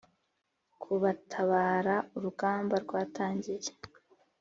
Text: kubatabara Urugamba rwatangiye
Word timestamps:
kubatabara 0.81 1.95
Urugamba 2.15 2.75
rwatangiye 2.83 3.71